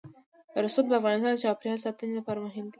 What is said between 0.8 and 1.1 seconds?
د